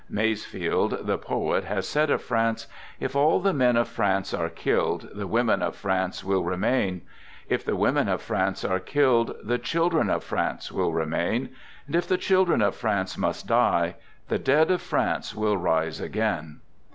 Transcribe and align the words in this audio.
I 0.09 0.13
Masefield, 0.13 1.05
the 1.05 1.19
poet, 1.19 1.63
has 1.65 1.87
said 1.87 2.09
of 2.09 2.23
France:" 2.23 2.65
If 2.99 3.15
all 3.15 3.37
J 3.39 3.43
the 3.43 3.53
men 3.53 3.77
of 3.77 3.87
France 3.87 4.33
are 4.33 4.49
killed, 4.49 5.07
the 5.13 5.27
women 5.27 5.61
of 5.61 5.75
France 5.75 6.23
iwill 6.23 6.43
remain. 6.43 7.01
If 7.47 7.63
the 7.63 7.75
women 7.75 8.09
of 8.09 8.19
France 8.19 8.65
are 8.65 8.79
killed, 8.79 9.35
| 9.39 9.43
the 9.43 9.59
children 9.59 10.09
of 10.09 10.23
France 10.23 10.71
will 10.71 10.91
remain. 10.91 11.49
And 11.85 11.95
if 11.95 12.07
the 12.07 12.17
chil 12.17 12.45
dren 12.45 12.63
of 12.63 12.75
France 12.75 13.15
must 13.15 13.45
die, 13.45 13.93
the 14.27 14.39
dead 14.39 14.71
of 14.71 14.81
France 14.81 15.35
will 15.35 15.55
rise 15.57 16.01
■ 16.01 16.03
again." 16.03 16.61